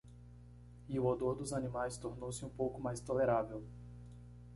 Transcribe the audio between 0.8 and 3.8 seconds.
E o odor dos animais tornou-se um pouco mais tolerável.